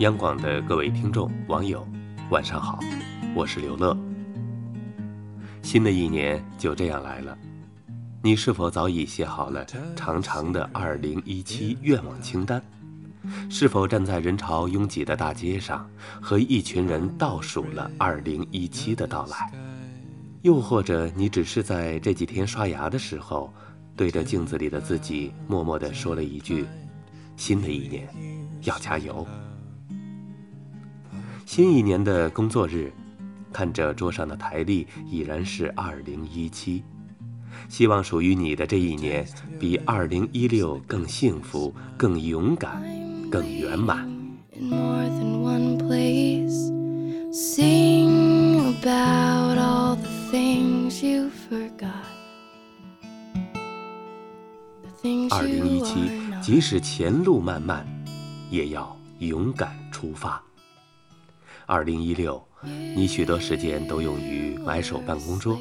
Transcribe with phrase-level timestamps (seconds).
[0.00, 1.86] 央广的各位听众、网友，
[2.28, 2.80] 晚上好，
[3.32, 3.96] 我是刘乐。
[5.62, 7.38] 新的一年就这样来了，
[8.20, 12.60] 你是否早已写好了长长的2017愿望清单？
[13.48, 15.88] 是否站在人潮拥挤的大街上，
[16.20, 19.48] 和一群人倒数了2017的到来？
[20.42, 23.54] 又或者你只是在这几天刷牙的时候，
[23.94, 26.66] 对着镜子里的自己默默地说了一句
[27.38, 28.08] ：“新的一年
[28.62, 29.24] 要加油。”
[31.46, 32.90] 新一年的工作日，
[33.52, 36.82] 看着桌上的台历，已然是二零一七。
[37.68, 39.26] 希望属于你的这一年，
[39.60, 42.82] 比二零一六更幸福、更勇敢、
[43.30, 44.08] 更圆满。
[55.30, 56.10] 二零一七，
[56.42, 57.86] 即使前路漫漫，
[58.50, 60.42] 也要勇敢出发。
[61.66, 62.42] 二零一六，
[62.94, 65.58] 你许多时间都用于买手办公桌，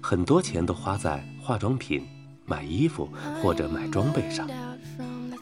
[0.00, 2.06] 很多钱都花在化妆品、
[2.46, 3.08] 买衣服
[3.42, 4.48] 或者买装备上，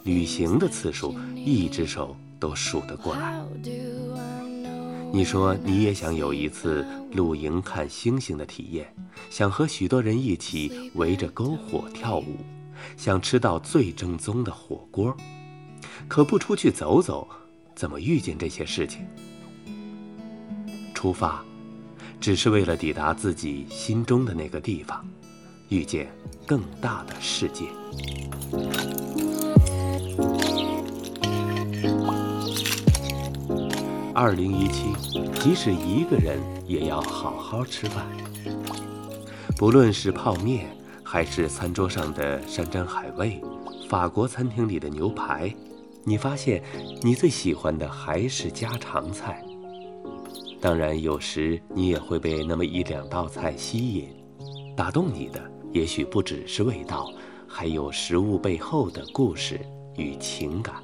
[0.02, 3.40] 旅行的次数一只手都数得过来。
[5.12, 8.92] 你说你也想有一次露营看星星的体验，
[9.30, 12.38] 想和许多人一起围着篝火跳舞，
[12.96, 15.16] 想吃到最正宗的火锅，
[16.08, 17.28] 可不出去走走，
[17.76, 19.06] 怎么遇见这些事情？
[21.02, 21.44] 出发，
[22.20, 25.04] 只是为了抵达自己心中的那个地方，
[25.68, 26.08] 遇见
[26.46, 27.64] 更大的世界。
[34.14, 34.92] 二零一七，
[35.40, 38.06] 即使一个人也要好好吃饭。
[39.56, 40.68] 不论是泡面，
[41.02, 43.42] 还是餐桌上的山珍海味，
[43.88, 45.52] 法国餐厅里的牛排，
[46.04, 46.62] 你发现
[47.02, 49.44] 你最喜欢的还是家常菜。
[50.62, 54.08] 当然，有时你也会被那么一两道菜吸引，
[54.76, 55.42] 打动你的
[55.72, 57.12] 也许不只是味道，
[57.48, 59.58] 还有食物背后的故事
[59.96, 60.76] 与情感。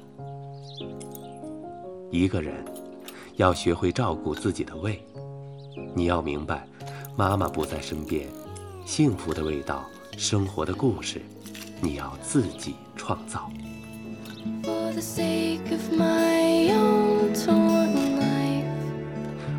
[2.11, 2.53] 一个人
[3.37, 5.01] 要学会照顾自己的胃，
[5.95, 6.67] 你要明白，
[7.15, 8.27] 妈妈不在身边，
[8.83, 9.85] 幸福的味道，
[10.17, 11.21] 生活的故事，
[11.81, 13.49] 你要自己创造。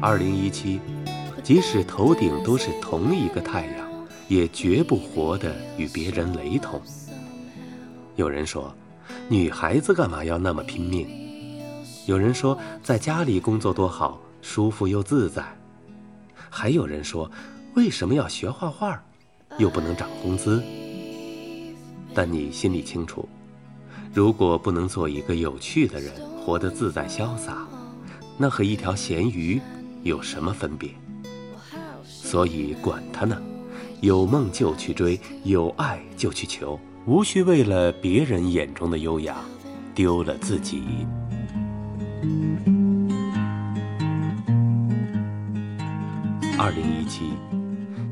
[0.03, 0.81] 二零一七，
[1.43, 3.87] 即使头顶都是同一个太阳，
[4.29, 6.81] 也绝不活得与别人雷同。
[8.17, 8.75] 有人说，
[9.29, 11.07] 女孩子干嘛要那么拼命？
[12.07, 15.45] 有人说，在家里工作多好，舒服又自在。
[16.49, 17.31] 还有人说，
[17.75, 18.99] 为什么要学画画，
[19.59, 20.63] 又不能涨工资？
[22.15, 23.29] 但你心里清楚，
[24.15, 26.11] 如果不能做一个有趣的人，
[26.43, 27.69] 活得自在潇洒，
[28.39, 29.61] 那和一条咸鱼。
[30.03, 30.91] 有什么分别？
[32.05, 33.41] 所以管他呢，
[34.01, 39.37] 有梦就去追，有爱就去求，无需为了别人眼中的优雅，
[39.95, 40.83] 丢了自己。
[46.59, 47.33] 二零一七，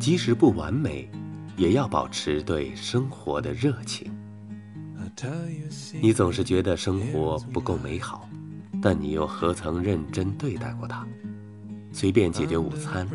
[0.01, 1.09] 即使不完美，
[1.57, 4.11] 也要保持对生活的热情。
[6.01, 8.29] 你总是觉得生活不够美好，
[8.81, 11.07] 但你又何曾认真对待过它？
[11.93, 13.09] 随便解决午餐，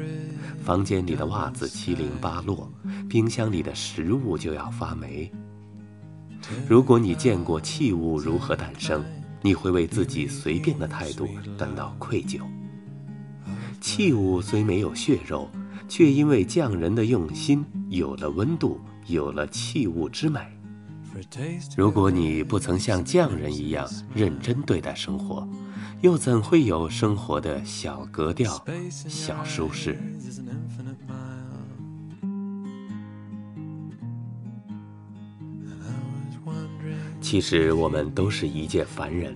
[0.64, 2.72] 房间里的袜子七零八落，
[3.10, 5.32] 冰箱里的食物就要发霉。
[6.68, 9.04] 如果你见过器物如何诞生，
[9.42, 12.40] 你会为自己随便的态度感到愧疚。
[13.80, 15.50] 器物虽没有血肉，
[15.88, 20.40] 却因为匠人的用心有了温度，有了器物之美。
[21.78, 25.48] 如果你不曾像匠人一样认真对待生活，
[26.04, 29.98] 又怎会有生活的小格调、小舒适？
[37.22, 39.34] 其实我们都是一介凡人，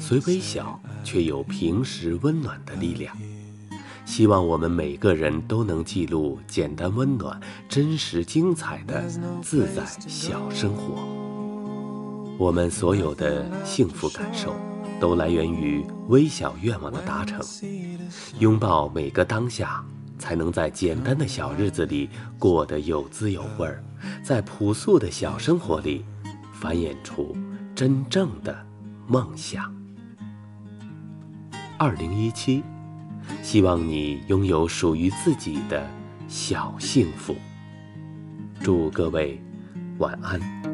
[0.00, 3.14] 虽微小，却有平时温暖的力量。
[4.06, 7.38] 希望我们每个人都能记录简单、温暖、
[7.68, 9.06] 真实、精彩的
[9.42, 10.94] 自在小生活。
[12.38, 14.56] 我们所有的幸福感受。
[15.04, 17.38] 都来源于微小愿望的达成，
[18.38, 19.84] 拥抱每个当下，
[20.18, 22.08] 才能在简单的小日子里
[22.38, 23.84] 过得有滋有味儿，
[24.22, 26.06] 在朴素的小生活里
[26.54, 27.36] 繁衍出
[27.74, 28.56] 真正的
[29.06, 29.70] 梦想。
[31.76, 32.62] 二零一七，
[33.42, 35.86] 希望你拥有属于自己的
[36.28, 37.36] 小幸福。
[38.62, 39.38] 祝各位
[39.98, 40.73] 晚安。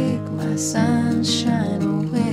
[0.21, 2.30] take my sunshine away.